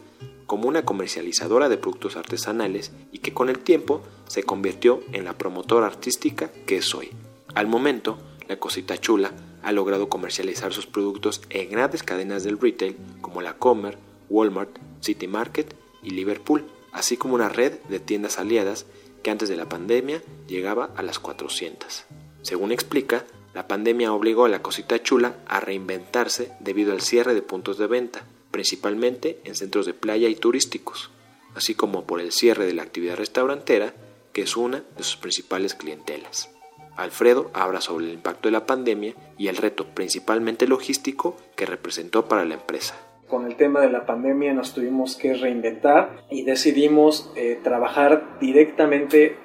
como 0.46 0.68
una 0.68 0.87
comercializadora 0.87 1.68
de 1.68 1.76
productos 1.76 2.16
artesanales 2.16 2.92
y 3.12 3.18
que 3.18 3.34
con 3.34 3.50
el 3.50 3.58
tiempo 3.58 4.00
se 4.26 4.42
convirtió 4.42 5.02
en 5.12 5.26
la 5.26 5.37
promotora 5.37 5.87
artística 5.87 6.50
que 6.64 6.78
es 6.78 6.94
hoy. 6.94 7.11
Al 7.54 7.66
momento, 7.66 8.16
la 8.49 8.58
cosita 8.58 8.96
chula 8.96 9.32
ha 9.62 9.70
logrado 9.73 10.08
comercializar 10.08 10.73
sus 10.73 10.87
productos 10.87 11.42
en 11.50 11.68
grandes 11.68 12.02
cadenas 12.02 12.42
del 12.42 12.58
retail 12.58 12.96
como 13.20 13.42
la 13.42 13.58
Comer, 13.58 13.99
Walmart, 14.30 14.78
City 15.00 15.28
Market 15.28 15.76
y 16.02 16.08
Liverpool, 16.08 16.64
así 16.95 17.19
como 17.19 17.35
una 17.35 17.51
red 17.51 17.75
de 17.91 18.01
tiendas 18.01 18.39
aliadas 18.39 18.87
que 19.23 19.31
antes 19.31 19.51
de 19.51 19.57
la 19.57 19.69
pandemia 19.69 20.23
llegaba 20.47 20.91
a 20.97 21.03
las 21.03 21.19
400. 21.19 22.05
Según 22.41 22.73
explica, 22.73 23.25
la 23.53 23.69
pandemia 23.69 24.13
obligó 24.13 24.47
a 24.47 24.49
la 24.49 24.63
cosita 24.63 25.03
chula 25.03 25.37
a 25.47 25.61
reinventarse 25.61 26.53
debido 26.61 26.93
al 26.93 27.03
cierre 27.03 27.35
de 27.35 27.43
puntos 27.43 27.79
de 27.79 27.87
venta, 27.87 28.25
principalmente 28.51 29.41
en 29.45 29.55
centros 29.57 29.87
de 29.87 29.95
playa 29.95 30.29
y 30.29 30.37
turísticos, 30.37 31.11
así 31.55 31.75
como 31.75 32.05
por 32.05 32.21
el 32.21 32.33
cierre 32.33 32.67
de 32.67 32.75
la 32.75 32.83
actividad 32.83 33.17
restaurantera, 33.17 33.95
que 34.33 34.43
es 34.43 34.57
una 34.57 34.85
de 34.97 35.03
sus 35.03 35.17
principales 35.17 35.75
clientelas. 35.75 36.51
Alfredo 36.97 37.51
habla 37.55 37.81
sobre 37.81 38.07
el 38.07 38.13
impacto 38.13 38.49
de 38.49 38.53
la 38.53 38.67
pandemia 38.67 39.15
y 39.37 39.49
el 39.49 39.57
reto 39.57 39.87
principalmente 39.95 40.69
logístico 40.69 41.37
que 41.57 41.67
representó 41.67 42.29
para 42.29 42.45
la 42.45 42.55
empresa. 42.55 42.95
Con 43.28 43.47
el 43.47 43.57
tema 43.57 43.81
de 43.81 43.90
la 43.90 44.04
pandemia 44.04 44.52
nos 44.52 44.75
tuvimos 44.75 45.16
que 45.16 45.35
reinventar 45.35 46.25
y 46.31 46.45
decidimos 46.45 47.33
eh, 47.37 47.59
trabajar 47.62 48.38
directamente 48.38 49.37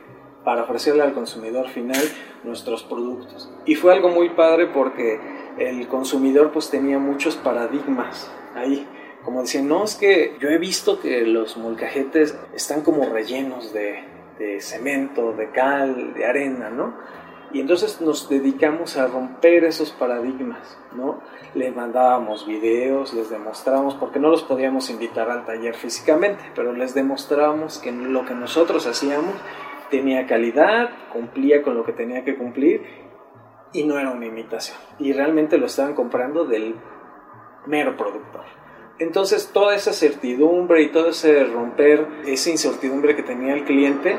para 0.43 0.63
ofrecerle 0.63 1.03
al 1.03 1.13
consumidor 1.13 1.69
final 1.69 2.01
nuestros 2.43 2.83
productos. 2.83 3.51
Y 3.65 3.75
fue 3.75 3.93
algo 3.93 4.09
muy 4.09 4.29
padre 4.29 4.67
porque 4.67 5.19
el 5.57 5.87
consumidor 5.87 6.51
pues 6.51 6.69
tenía 6.69 6.99
muchos 6.99 7.35
paradigmas 7.37 8.31
ahí. 8.55 8.87
Como 9.23 9.41
decían, 9.41 9.67
no, 9.67 9.83
es 9.83 9.95
que 9.95 10.35
yo 10.39 10.49
he 10.49 10.57
visto 10.57 10.99
que 10.99 11.21
los 11.21 11.57
molcajetes 11.57 12.37
están 12.53 12.81
como 12.81 13.05
rellenos 13.05 13.73
de, 13.73 14.03
de 14.39 14.61
cemento, 14.61 15.33
de 15.33 15.51
cal, 15.51 16.13
de 16.13 16.25
arena, 16.25 16.69
¿no? 16.69 16.95
Y 17.51 17.61
entonces 17.61 17.99
nos 17.99 18.29
dedicamos 18.29 18.97
a 18.97 19.07
romper 19.07 19.63
esos 19.63 19.91
paradigmas, 19.91 20.77
¿no? 20.95 21.19
Les 21.55 21.75
mandábamos 21.75 22.45
videos, 22.45 23.13
les 23.13 23.29
demostrábamos, 23.29 23.95
porque 23.95 24.19
no 24.19 24.29
los 24.29 24.43
podíamos 24.43 24.89
invitar 24.91 25.31
al 25.31 25.45
taller 25.45 25.75
físicamente, 25.75 26.43
pero 26.53 26.73
les 26.73 26.93
demostrábamos 26.93 27.79
que 27.79 27.91
lo 27.91 28.25
que 28.25 28.35
nosotros 28.35 28.85
hacíamos 28.85 29.33
tenía 29.89 30.27
calidad, 30.27 30.91
cumplía 31.11 31.63
con 31.63 31.75
lo 31.75 31.83
que 31.83 31.93
tenía 31.93 32.23
que 32.23 32.37
cumplir 32.37 32.83
y 33.73 33.83
no 33.83 33.97
era 33.97 34.11
una 34.11 34.27
imitación. 34.27 34.77
Y 34.99 35.13
realmente 35.13 35.57
lo 35.57 35.65
estaban 35.65 35.95
comprando 35.95 36.45
del 36.45 36.75
mero 37.65 37.97
productor. 37.97 38.43
Entonces 38.99 39.51
toda 39.53 39.75
esa 39.75 39.93
certidumbre 39.93 40.81
y 40.83 40.89
todo 40.89 41.09
ese 41.09 41.45
romper, 41.45 42.05
esa 42.25 42.49
incertidumbre 42.49 43.15
que 43.15 43.23
tenía 43.23 43.53
el 43.53 43.63
cliente, 43.63 44.17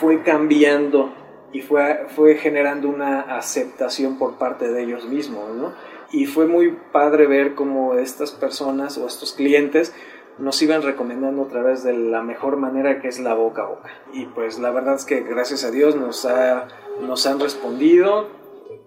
fue 0.00 0.22
cambiando 0.22 1.12
y 1.52 1.62
fue, 1.62 2.06
fue 2.14 2.36
generando 2.36 2.88
una 2.88 3.36
aceptación 3.36 4.18
por 4.18 4.38
parte 4.38 4.70
de 4.70 4.82
ellos 4.82 5.06
mismos, 5.06 5.54
¿no? 5.54 5.72
Y 6.10 6.26
fue 6.26 6.46
muy 6.46 6.76
padre 6.92 7.26
ver 7.26 7.54
cómo 7.54 7.94
estas 7.94 8.32
personas 8.32 8.96
o 8.98 9.06
estos 9.06 9.32
clientes 9.32 9.94
nos 10.38 10.62
iban 10.62 10.82
recomendando 10.82 11.42
a 11.42 11.48
través 11.48 11.82
de 11.82 11.92
la 11.92 12.22
mejor 12.22 12.56
manera 12.56 13.00
que 13.00 13.08
es 13.08 13.18
la 13.18 13.34
boca 13.34 13.62
a 13.62 13.66
boca. 13.66 13.90
Y 14.12 14.26
pues 14.26 14.58
la 14.58 14.70
verdad 14.70 14.94
es 14.94 15.04
que 15.04 15.20
gracias 15.20 15.64
a 15.64 15.70
Dios 15.70 15.96
nos, 15.96 16.24
ha, 16.24 16.68
nos 17.00 17.26
han 17.26 17.40
respondido. 17.40 18.28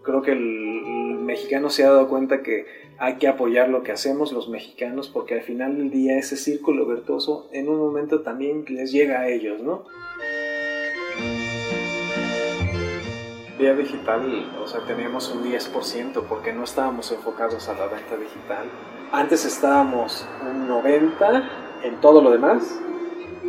Creo 0.04 0.22
que 0.22 0.32
el, 0.32 0.72
mexicano 1.22 1.70
se 1.70 1.86
ha 1.86 1.92
dado 1.92 2.10
cuenta 2.10 2.42
que 2.42 2.66
hay 2.98 3.16
que 3.16 3.28
apoyar 3.28 3.70
lo 3.70 3.84
que 3.84 3.94
hacemos 3.94 4.34
los 4.34 4.50
mexicanos 4.50 5.08
porque 5.08 5.36
al 5.36 5.42
final 5.42 5.78
del 5.78 5.90
día 5.90 6.18
ese 6.18 6.36
círculo 6.36 6.86
virtuoso 6.86 7.48
en 7.54 7.70
un 7.70 7.78
momento 7.78 8.22
también 8.22 8.66
les 8.68 8.92
llega 8.92 9.22
a 9.22 9.30
ellos, 9.30 9.62
¿no? 9.62 9.86
Digital, 13.62 14.52
o 14.62 14.68
sea, 14.68 14.82
teníamos 14.82 15.30
un 15.30 15.44
10% 15.44 16.24
porque 16.28 16.52
no 16.52 16.64
estábamos 16.64 17.12
enfocados 17.12 17.70
a 17.70 17.74
la 17.74 17.86
venta 17.86 18.18
digital 18.18 18.68
antes 19.12 19.44
estábamos 19.44 20.26
un 20.42 20.70
90 20.70 21.82
en 21.84 22.00
todo 22.00 22.22
lo 22.22 22.32
demás 22.32 22.80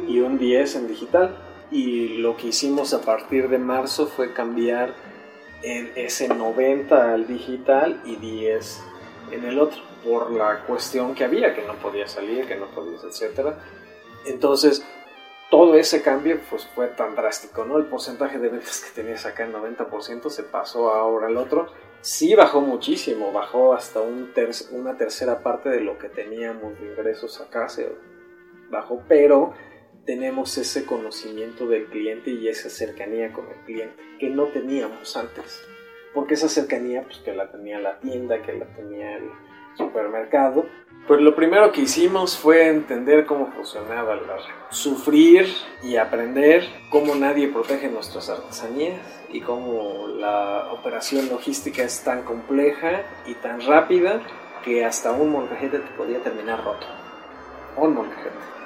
y 0.08 0.18
un 0.18 0.36
10 0.36 0.74
en 0.74 0.88
digital. 0.88 1.36
Y 1.70 2.18
lo 2.18 2.36
que 2.36 2.48
hicimos 2.48 2.92
a 2.92 3.00
partir 3.00 3.48
de 3.48 3.58
marzo 3.58 4.08
fue 4.08 4.34
cambiar 4.34 4.92
ese 5.62 6.26
90 6.26 7.14
al 7.14 7.28
digital 7.28 8.02
y 8.04 8.16
10 8.16 8.82
en 9.30 9.44
el 9.44 9.60
otro, 9.60 9.80
por 10.04 10.32
la 10.32 10.64
cuestión 10.66 11.14
que 11.14 11.22
había, 11.22 11.54
que 11.54 11.62
no 11.62 11.74
podía 11.74 12.08
salir, 12.08 12.44
que 12.46 12.56
no 12.56 12.66
podía, 12.66 12.98
etc. 12.98 13.54
Entonces, 14.26 14.84
todo 15.52 15.76
ese 15.76 16.00
cambio 16.00 16.40
pues, 16.48 16.66
fue 16.74 16.88
tan 16.88 17.14
drástico, 17.14 17.66
¿no? 17.66 17.76
El 17.76 17.84
porcentaje 17.84 18.38
de 18.38 18.48
ventas 18.48 18.80
que 18.80 19.02
tenías 19.02 19.26
acá 19.26 19.44
en 19.44 19.52
90% 19.52 20.30
se 20.30 20.44
pasó 20.44 20.90
ahora 20.90 21.26
al 21.26 21.36
otro 21.36 21.68
sí 22.00 22.34
bajó 22.34 22.62
muchísimo, 22.62 23.32
bajó 23.32 23.74
hasta 23.74 24.00
un 24.00 24.32
una 24.70 24.96
tercera 24.96 25.42
parte 25.42 25.68
de 25.68 25.80
lo 25.80 25.98
que 25.98 26.08
teníamos 26.08 26.80
de 26.80 26.86
ingresos 26.86 27.38
acá, 27.42 27.68
se 27.68 27.92
bajó, 28.70 29.02
pero 29.06 29.52
tenemos 30.06 30.56
ese 30.56 30.86
conocimiento 30.86 31.68
del 31.68 31.86
cliente 31.86 32.30
y 32.30 32.48
esa 32.48 32.70
cercanía 32.70 33.30
con 33.34 33.46
el 33.46 33.60
cliente 33.66 34.02
que 34.18 34.30
no 34.30 34.46
teníamos 34.46 35.16
antes. 35.18 35.62
Porque 36.14 36.34
esa 36.34 36.48
cercanía, 36.48 37.04
pues 37.04 37.18
que 37.18 37.34
la 37.34 37.52
tenía 37.52 37.78
la 37.78 38.00
tienda, 38.00 38.40
que 38.42 38.54
la 38.54 38.66
tenía 38.74 39.18
el 39.18 39.30
supermercado. 39.76 40.66
Pues 41.06 41.20
lo 41.20 41.34
primero 41.34 41.72
que 41.72 41.82
hicimos 41.82 42.38
fue 42.38 42.68
entender 42.68 43.26
cómo 43.26 43.48
funcionaba 43.48 44.14
la 44.14 44.36
red. 44.36 44.54
Sufrir 44.70 45.46
y 45.82 45.96
aprender 45.96 46.64
cómo 46.90 47.14
nadie 47.16 47.48
protege 47.48 47.88
nuestras 47.88 48.30
artesanías 48.30 49.00
y 49.30 49.40
cómo 49.40 50.06
la 50.06 50.68
operación 50.72 51.28
logística 51.28 51.82
es 51.82 52.04
tan 52.04 52.22
compleja 52.22 53.02
y 53.26 53.34
tan 53.34 53.60
rápida 53.62 54.20
que 54.64 54.84
hasta 54.84 55.10
un 55.10 55.32
molcajete 55.32 55.80
te 55.80 55.90
podía 55.96 56.20
terminar 56.20 56.62
roto. 56.62 56.86
Un 57.76 57.94
molcajete. 57.94 58.61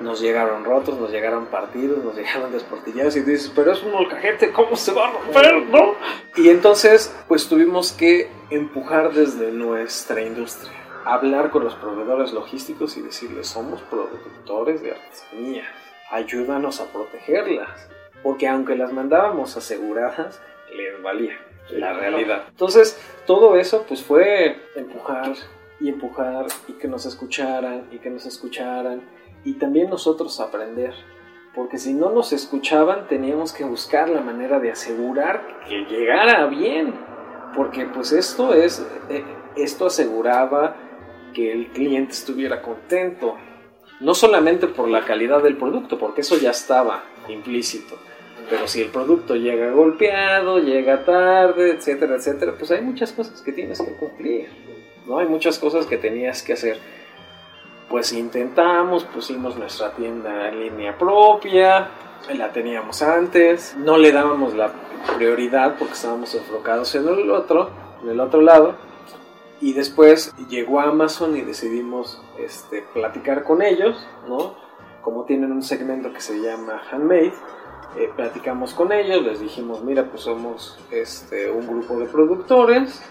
Nos 0.00 0.20
llegaron 0.20 0.64
rotos, 0.64 0.98
nos 0.98 1.10
llegaron 1.10 1.46
partidos, 1.46 2.04
nos 2.04 2.16
llegaron 2.16 2.52
desportillados 2.52 3.16
y 3.16 3.20
dices, 3.20 3.52
pero 3.54 3.72
es 3.72 3.82
un 3.82 3.92
molcajete, 3.92 4.52
¿cómo 4.52 4.76
se 4.76 4.92
va 4.92 5.08
a 5.08 5.12
romper? 5.12 5.62
¿No? 5.66 5.94
Y 6.36 6.48
entonces, 6.48 7.14
pues 7.28 7.48
tuvimos 7.48 7.92
que 7.92 8.30
empujar 8.50 9.12
desde 9.12 9.52
nuestra 9.52 10.22
industria, 10.22 10.72
hablar 11.04 11.50
con 11.50 11.64
los 11.64 11.74
proveedores 11.74 12.32
logísticos 12.32 12.96
y 12.96 13.02
decirles, 13.02 13.48
somos 13.48 13.82
productores 13.82 14.82
de 14.82 14.92
artesanía, 14.92 15.64
ayúdanos 16.10 16.80
a 16.80 16.86
protegerlas 16.86 17.90
porque 18.22 18.48
aunque 18.48 18.76
las 18.76 18.92
mandábamos 18.92 19.56
aseguradas, 19.56 20.40
les 20.74 21.02
valía 21.02 21.38
la 21.70 21.92
realidad. 21.92 22.44
Entonces, 22.48 23.00
todo 23.26 23.56
eso 23.56 23.84
pues 23.86 24.02
fue 24.02 24.56
empujar 24.74 25.34
y 25.80 25.88
empujar 25.88 26.46
y 26.68 26.72
que 26.74 26.88
nos 26.88 27.06
escucharan 27.06 27.88
y 27.90 27.98
que 27.98 28.10
nos 28.10 28.26
escucharan 28.26 29.02
y 29.44 29.54
también 29.54 29.90
nosotros 29.90 30.40
aprender. 30.40 30.94
Porque 31.54 31.78
si 31.78 31.94
no 31.94 32.10
nos 32.10 32.32
escuchaban 32.32 33.08
teníamos 33.08 33.52
que 33.52 33.64
buscar 33.64 34.08
la 34.08 34.20
manera 34.20 34.60
de 34.60 34.70
asegurar 34.70 35.60
que 35.68 35.84
llegara 35.84 36.46
bien. 36.46 36.94
Porque 37.56 37.86
pues 37.86 38.12
esto 38.12 38.54
es, 38.54 38.86
eh, 39.08 39.24
esto 39.56 39.86
aseguraba 39.86 40.76
que 41.34 41.52
el 41.52 41.68
cliente 41.68 42.12
estuviera 42.12 42.62
contento. 42.62 43.36
No 44.00 44.14
solamente 44.14 44.66
por 44.66 44.88
la 44.88 45.04
calidad 45.04 45.42
del 45.42 45.56
producto, 45.56 45.98
porque 45.98 46.22
eso 46.22 46.38
ya 46.38 46.50
estaba 46.50 47.04
implícito, 47.28 47.98
pero 48.48 48.66
si 48.66 48.80
el 48.80 48.88
producto 48.88 49.36
llega 49.36 49.70
golpeado, 49.70 50.58
llega 50.58 51.04
tarde, 51.04 51.70
etcétera, 51.70 52.16
etcétera, 52.16 52.54
pues 52.58 52.70
hay 52.70 52.80
muchas 52.80 53.12
cosas 53.12 53.42
que 53.42 53.52
tienes 53.52 53.80
que 53.80 53.92
cumplir, 53.92 54.48
¿no? 55.06 55.18
Hay 55.18 55.26
muchas 55.26 55.58
cosas 55.58 55.86
que 55.86 55.96
tenías 55.96 56.42
que 56.42 56.54
hacer. 56.54 56.78
Pues 57.90 58.12
intentamos, 58.12 59.02
pusimos 59.02 59.56
nuestra 59.56 59.90
tienda 59.90 60.48
en 60.48 60.60
línea 60.60 60.96
propia, 60.96 61.90
la 62.32 62.52
teníamos 62.52 63.02
antes, 63.02 63.76
no 63.76 63.98
le 63.98 64.12
dábamos 64.12 64.54
la 64.54 64.72
prioridad 65.16 65.74
porque 65.76 65.94
estábamos 65.94 66.32
enfocados 66.36 66.94
en 66.94 67.08
el 67.08 67.28
otro, 67.32 67.70
en 68.00 68.10
el 68.10 68.20
otro 68.20 68.42
lado. 68.42 68.76
Y 69.60 69.72
después 69.72 70.32
llegó 70.48 70.80
Amazon 70.80 71.36
y 71.36 71.40
decidimos 71.40 72.22
este, 72.38 72.82
platicar 72.94 73.42
con 73.42 73.60
ellos, 73.60 74.06
¿no? 74.28 74.54
Como 75.02 75.24
tienen 75.24 75.50
un 75.50 75.64
segmento 75.64 76.12
que 76.12 76.20
se 76.20 76.40
llama 76.40 76.80
Handmade, 76.92 77.34
eh, 77.96 78.08
platicamos 78.14 78.72
con 78.72 78.92
ellos, 78.92 79.20
les 79.22 79.40
dijimos, 79.40 79.82
mira, 79.82 80.04
pues 80.04 80.22
somos 80.22 80.78
este, 80.92 81.50
un 81.50 81.66
grupo 81.66 81.98
de 81.98 82.06
productores, 82.06 83.02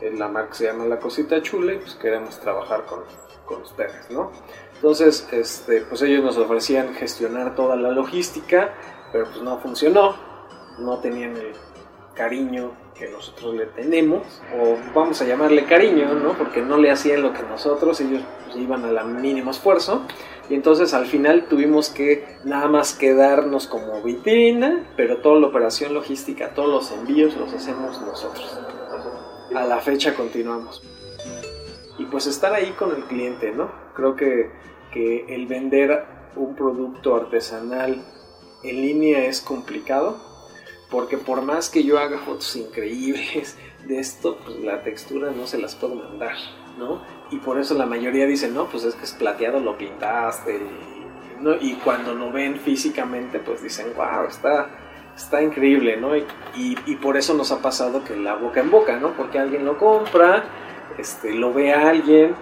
eh, 0.00 0.12
la 0.12 0.26
marca 0.26 0.54
se 0.54 0.64
llama 0.64 0.86
La 0.86 0.98
Cosita 0.98 1.40
Chule, 1.40 1.76
pues 1.76 1.94
queremos 1.94 2.40
trabajar 2.40 2.84
con, 2.84 3.04
con 3.46 3.62
ustedes, 3.62 4.10
¿no? 4.10 4.30
Entonces, 4.74 5.28
este, 5.32 5.82
pues 5.82 6.02
ellos 6.02 6.22
nos 6.22 6.36
ofrecían 6.36 6.94
gestionar 6.94 7.54
toda 7.54 7.76
la 7.76 7.90
logística, 7.90 8.74
pero 9.12 9.26
pues 9.26 9.42
no 9.42 9.58
funcionó, 9.58 10.14
no 10.78 10.98
tenían 10.98 11.36
el 11.36 11.52
cariño 12.14 12.72
que 12.94 13.08
nosotros 13.08 13.54
le 13.54 13.66
tenemos, 13.66 14.22
o 14.56 14.76
vamos 14.94 15.20
a 15.20 15.24
llamarle 15.24 15.64
cariño, 15.64 16.14
¿no? 16.14 16.32
Porque 16.34 16.62
no 16.62 16.76
le 16.76 16.90
hacían 16.90 17.22
lo 17.22 17.32
que 17.32 17.42
nosotros, 17.42 18.00
ellos 18.00 18.22
pues, 18.44 18.56
iban 18.56 18.84
a 18.84 18.92
la 18.92 19.04
mínimo 19.04 19.50
esfuerzo, 19.50 20.02
y 20.48 20.54
entonces 20.54 20.94
al 20.94 21.06
final 21.06 21.46
tuvimos 21.48 21.88
que 21.88 22.38
nada 22.44 22.68
más 22.68 22.94
quedarnos 22.94 23.66
como 23.66 24.00
vitrina, 24.02 24.86
pero 24.96 25.18
toda 25.18 25.40
la 25.40 25.48
operación 25.48 25.94
logística, 25.94 26.50
todos 26.54 26.68
los 26.68 26.92
envíos 26.92 27.36
los 27.36 27.52
hacemos 27.52 28.00
nosotros. 28.00 28.58
A 29.54 29.64
la 29.64 29.80
fecha 29.80 30.14
continuamos. 30.14 30.82
Y 31.98 32.06
pues 32.06 32.26
estar 32.26 32.52
ahí 32.52 32.72
con 32.72 32.94
el 32.94 33.04
cliente, 33.04 33.52
¿no? 33.52 33.70
Creo 33.94 34.16
que, 34.16 34.50
que 34.92 35.26
el 35.34 35.46
vender 35.46 36.04
un 36.36 36.54
producto 36.54 37.14
artesanal 37.14 38.04
en 38.62 38.76
línea 38.76 39.26
es 39.26 39.40
complicado, 39.40 40.16
porque 40.90 41.18
por 41.18 41.42
más 41.42 41.68
que 41.68 41.84
yo 41.84 41.98
haga 41.98 42.18
fotos 42.18 42.56
increíbles 42.56 43.56
de 43.86 43.98
esto, 43.98 44.38
pues 44.44 44.58
la 44.60 44.82
textura 44.82 45.30
no 45.30 45.46
se 45.46 45.58
las 45.58 45.74
puedo 45.74 45.94
mandar, 45.94 46.34
¿no? 46.78 47.02
Y 47.30 47.38
por 47.38 47.58
eso 47.58 47.74
la 47.74 47.86
mayoría 47.86 48.26
dice, 48.26 48.48
no, 48.48 48.66
pues 48.68 48.84
es 48.84 48.94
que 48.94 49.04
es 49.04 49.12
plateado, 49.12 49.60
lo 49.60 49.76
pintaste, 49.76 50.60
¿no? 51.40 51.54
Y 51.60 51.74
cuando 51.74 52.14
lo 52.14 52.32
ven 52.32 52.56
físicamente, 52.56 53.38
pues 53.38 53.62
dicen, 53.62 53.88
wow, 53.96 54.26
está, 54.28 54.68
está 55.14 55.42
increíble, 55.42 55.96
¿no? 55.96 56.16
Y, 56.16 56.24
y, 56.56 56.76
y, 56.86 56.96
por 56.96 57.16
eso 57.16 57.34
nos 57.34 57.52
ha 57.52 57.60
pasado 57.60 58.04
que 58.04 58.16
la 58.16 58.34
boca 58.34 58.60
en 58.60 58.70
boca, 58.70 58.98
¿no? 58.98 59.12
Porque 59.14 59.38
alguien 59.38 59.64
lo 59.64 59.78
compra, 59.78 60.44
este, 60.98 61.32
lo 61.32 61.52
ve 61.52 61.72
a 61.72 61.88
alguien 61.88 62.34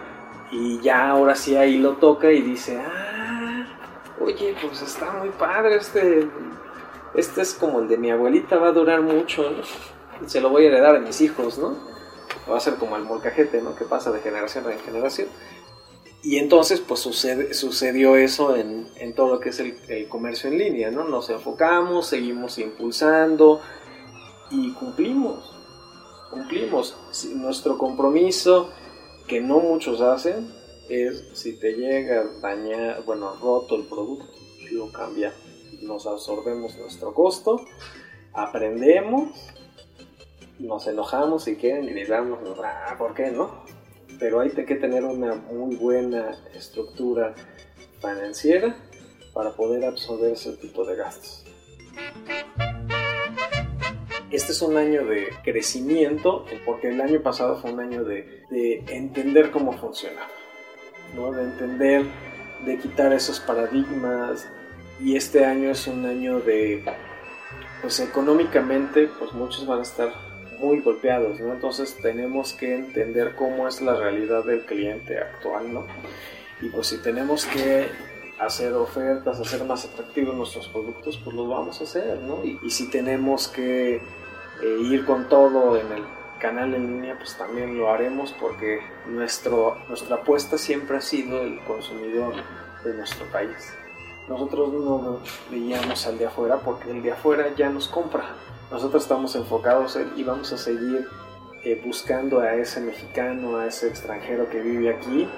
y 0.50 0.80
ya 0.80 1.10
ahora 1.10 1.34
sí 1.34 1.56
ahí 1.56 1.78
lo 1.78 1.96
toca 1.96 2.30
y 2.30 2.42
dice, 2.42 2.78
ah, 2.78 3.66
oye, 4.20 4.54
pues 4.60 4.82
está 4.82 5.12
muy 5.12 5.30
padre 5.30 5.76
este, 5.76 6.28
este 7.14 7.42
es 7.42 7.54
como 7.54 7.80
el 7.80 7.88
de 7.88 7.98
mi 7.98 8.10
abuelita, 8.10 8.56
va 8.56 8.68
a 8.68 8.72
durar 8.72 9.02
mucho. 9.02 9.50
Se 10.26 10.40
lo 10.40 10.50
voy 10.50 10.64
a 10.64 10.68
heredar 10.68 10.96
a 10.96 11.00
mis 11.00 11.20
hijos, 11.20 11.58
¿no? 11.58 11.76
Va 12.50 12.56
a 12.56 12.60
ser 12.60 12.74
como 12.76 12.96
el 12.96 13.04
molcajete, 13.04 13.60
¿no? 13.60 13.74
Que 13.74 13.84
pasa 13.84 14.10
de 14.10 14.20
generación 14.20 14.70
en 14.70 14.78
generación. 14.80 15.28
Y 16.22 16.38
entonces, 16.38 16.80
pues 16.80 17.00
sucede, 17.00 17.52
sucedió 17.52 18.16
eso 18.16 18.54
en, 18.56 18.88
en, 18.96 19.14
todo 19.14 19.28
lo 19.34 19.40
que 19.40 19.48
es 19.48 19.58
el, 19.58 19.76
el, 19.88 20.08
comercio 20.08 20.48
en 20.48 20.58
línea, 20.58 20.90
¿no? 20.90 21.04
Nos 21.04 21.28
enfocamos, 21.30 22.06
seguimos 22.06 22.58
impulsando 22.58 23.60
y 24.50 24.72
cumplimos. 24.72 25.61
Cumplimos. 26.32 26.96
Nuestro 27.36 27.78
compromiso, 27.78 28.70
que 29.28 29.40
no 29.40 29.60
muchos 29.60 30.00
hacen, 30.00 30.52
es 30.88 31.28
si 31.34 31.58
te 31.58 31.74
llega 31.74 32.24
dañar, 32.40 33.04
bueno, 33.04 33.36
roto 33.40 33.76
el 33.76 33.84
producto, 33.84 34.26
lo 34.72 34.90
cambia. 34.90 35.32
Nos 35.82 36.06
absorbemos 36.06 36.76
nuestro 36.76 37.14
costo, 37.14 37.64
aprendemos, 38.32 39.30
nos 40.58 40.86
enojamos 40.86 41.44
si 41.44 41.56
quieren 41.56 41.84
y 41.88 41.92
digamos, 41.92 42.38
ah, 42.64 42.96
¿por 42.98 43.14
qué 43.14 43.30
no? 43.30 43.62
pero 44.22 44.38
hay 44.38 44.50
que 44.50 44.76
tener 44.76 45.04
una 45.04 45.34
muy 45.34 45.74
buena 45.74 46.38
estructura 46.54 47.34
financiera 48.00 48.76
para 49.34 49.50
poder 49.50 49.84
absorber 49.84 50.34
ese 50.34 50.52
tipo 50.58 50.84
de 50.84 50.94
gastos. 50.94 51.41
Este 54.32 54.52
es 54.52 54.62
un 54.62 54.78
año 54.78 55.04
de 55.04 55.28
crecimiento, 55.44 56.46
porque 56.64 56.88
el 56.88 57.00
año 57.02 57.20
pasado 57.20 57.60
fue 57.60 57.70
un 57.70 57.80
año 57.80 58.02
de, 58.02 58.44
de 58.48 58.82
entender 58.88 59.50
cómo 59.50 59.74
funcionaba, 59.74 60.30
¿no? 61.14 61.32
de 61.32 61.42
entender, 61.42 62.06
de 62.64 62.78
quitar 62.78 63.12
esos 63.12 63.40
paradigmas, 63.40 64.48
y 65.00 65.16
este 65.16 65.44
año 65.44 65.70
es 65.70 65.86
un 65.86 66.06
año 66.06 66.40
de, 66.40 66.82
pues 67.82 68.00
económicamente, 68.00 69.10
pues 69.18 69.32
muchos 69.32 69.66
van 69.66 69.80
a 69.80 69.82
estar 69.82 70.12
muy 70.58 70.80
golpeados, 70.80 71.40
¿no? 71.40 71.52
Entonces 71.52 71.96
tenemos 72.00 72.52
que 72.52 72.74
entender 72.74 73.34
cómo 73.34 73.66
es 73.66 73.82
la 73.82 73.96
realidad 73.96 74.44
del 74.44 74.64
cliente 74.64 75.18
actual, 75.18 75.74
¿no? 75.74 75.86
Y 76.60 76.68
pues 76.68 76.86
si 76.86 77.02
tenemos 77.02 77.44
que 77.46 77.88
hacer 78.38 78.72
ofertas, 78.74 79.40
hacer 79.40 79.64
más 79.64 79.84
atractivos 79.84 80.36
nuestros 80.36 80.68
productos, 80.68 81.20
pues 81.22 81.34
los 81.34 81.48
vamos 81.48 81.80
a 81.80 81.84
hacer, 81.84 82.18
¿no? 82.20 82.42
Y 82.44 82.70
si 82.70 82.88
tenemos 82.88 83.48
que 83.48 84.00
eh, 84.60 84.78
ir 84.82 85.04
con 85.04 85.28
todo 85.28 85.76
en 85.78 85.90
el 85.92 86.04
canal 86.42 86.74
en 86.74 86.88
línea, 86.88 87.16
pues 87.16 87.36
también 87.36 87.78
lo 87.78 87.88
haremos 87.88 88.32
porque 88.32 88.80
nuestro, 89.06 89.78
nuestra 89.88 90.16
apuesta 90.16 90.58
siempre 90.58 90.96
ha 90.96 91.00
sido 91.00 91.40
el 91.40 91.60
consumidor 91.60 92.34
de 92.84 92.94
nuestro 92.94 93.24
país. 93.26 93.72
Nosotros 94.28 94.72
no 94.72 95.20
veíamos 95.50 96.04
al 96.06 96.18
de 96.18 96.26
afuera 96.26 96.58
porque 96.58 96.90
el 96.90 97.00
de 97.00 97.12
afuera 97.12 97.54
ya 97.56 97.70
nos 97.70 97.86
compra, 97.86 98.24
nosotros 98.72 99.04
estamos 99.04 99.36
enfocados 99.36 99.96
y 100.16 100.24
vamos 100.24 100.52
a 100.52 100.58
seguir 100.58 101.06
eh, 101.62 101.80
buscando 101.84 102.40
a 102.40 102.54
ese 102.54 102.80
mexicano, 102.80 103.58
a 103.58 103.66
ese 103.66 103.86
extranjero 103.86 104.50
que 104.50 104.60
vive 104.60 104.90
aquí, 104.92 105.28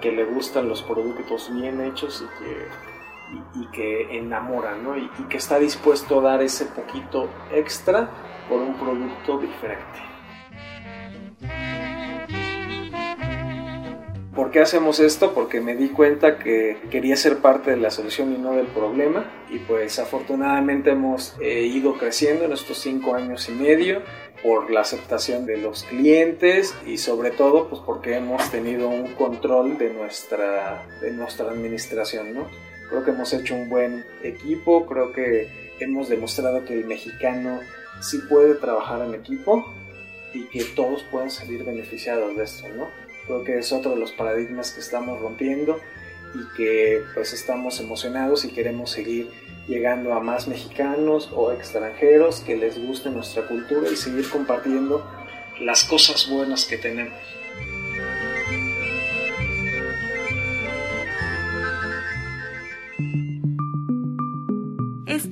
que 0.00 0.10
le 0.10 0.24
gustan 0.24 0.68
los 0.68 0.80
productos 0.82 1.52
bien 1.52 1.82
hechos 1.82 2.24
y 2.24 2.44
que, 2.44 3.60
y, 3.60 3.66
que 3.72 4.18
enamoran, 4.18 4.82
¿no? 4.82 4.96
Y, 4.96 5.10
y 5.18 5.22
que 5.24 5.36
está 5.36 5.58
dispuesto 5.58 6.20
a 6.20 6.22
dar 6.22 6.42
ese 6.42 6.64
poquito 6.64 7.28
extra 7.52 8.08
por 8.50 8.60
un 8.60 8.74
producto 8.74 9.38
diferente. 9.38 10.00
¿Por 14.34 14.50
qué 14.50 14.60
hacemos 14.60 15.00
esto? 15.00 15.34
Porque 15.34 15.60
me 15.60 15.76
di 15.76 15.88
cuenta 15.88 16.38
que 16.38 16.78
quería 16.90 17.16
ser 17.16 17.38
parte 17.38 17.72
de 17.72 17.76
la 17.76 17.90
solución 17.90 18.34
y 18.34 18.38
no 18.38 18.52
del 18.52 18.66
problema. 18.66 19.30
Y 19.50 19.58
pues 19.58 19.98
afortunadamente 19.98 20.90
hemos 20.90 21.36
eh, 21.40 21.62
ido 21.62 21.96
creciendo 21.98 22.44
en 22.44 22.52
estos 22.52 22.78
cinco 22.78 23.14
años 23.14 23.48
y 23.48 23.52
medio 23.52 24.02
por 24.42 24.70
la 24.70 24.80
aceptación 24.80 25.46
de 25.46 25.58
los 25.58 25.84
clientes 25.84 26.74
y 26.86 26.98
sobre 26.98 27.30
todo 27.30 27.68
pues 27.68 27.82
porque 27.84 28.16
hemos 28.16 28.50
tenido 28.50 28.88
un 28.88 29.14
control 29.14 29.76
de 29.78 29.92
nuestra, 29.92 30.86
de 31.00 31.12
nuestra 31.12 31.50
administración, 31.50 32.34
¿no? 32.34 32.48
Creo 32.88 33.04
que 33.04 33.10
hemos 33.10 33.32
hecho 33.32 33.54
un 33.54 33.68
buen 33.68 34.04
equipo, 34.22 34.86
creo 34.86 35.12
que 35.12 35.76
hemos 35.80 36.08
demostrado 36.08 36.64
que 36.64 36.74
el 36.74 36.86
mexicano 36.86 37.60
sí 38.00 38.18
puede 38.28 38.54
trabajar 38.54 39.02
en 39.02 39.14
equipo 39.14 39.72
y 40.32 40.44
que 40.44 40.64
todos 40.64 41.02
pueden 41.10 41.30
salir 41.30 41.64
beneficiados 41.64 42.36
de 42.36 42.44
esto, 42.44 42.68
¿no? 42.68 42.88
Creo 43.26 43.44
que 43.44 43.58
es 43.58 43.72
otro 43.72 43.92
de 43.92 43.98
los 43.98 44.12
paradigmas 44.12 44.72
que 44.72 44.80
estamos 44.80 45.20
rompiendo 45.20 45.78
y 46.34 46.56
que 46.56 47.02
pues 47.14 47.32
estamos 47.32 47.80
emocionados 47.80 48.44
y 48.44 48.50
queremos 48.50 48.90
seguir 48.90 49.30
llegando 49.66 50.14
a 50.14 50.20
más 50.20 50.48
mexicanos 50.48 51.30
o 51.34 51.52
extranjeros 51.52 52.40
que 52.40 52.56
les 52.56 52.78
guste 52.84 53.10
nuestra 53.10 53.46
cultura 53.46 53.88
y 53.90 53.96
seguir 53.96 54.28
compartiendo 54.28 55.04
las 55.60 55.84
cosas 55.84 56.28
buenas 56.28 56.64
que 56.64 56.78
tenemos. 56.78 57.14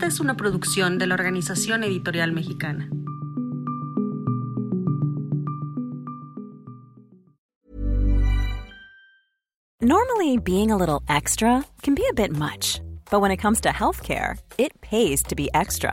Es 0.09 0.21
una 0.21 0.39
producción 0.39 0.97
de 0.97 1.07
la 1.07 1.15
Organización 1.15 1.85
Editorial 1.85 2.33
Mexicana. 2.33 2.89
Normally, 9.83 10.39
being 10.39 10.71
a 10.71 10.77
little 10.77 11.03
extra 11.09 11.63
can 11.83 11.95
be 11.95 12.05
a 12.11 12.15
bit 12.15 12.33
much, 12.33 12.81
but 13.11 13.21
when 13.21 13.31
it 13.31 13.37
comes 13.37 13.61
to 13.61 13.69
healthcare, 13.69 14.39
it 14.57 14.73
pays 14.81 15.23
to 15.25 15.37
be 15.37 15.51
extra. 15.53 15.93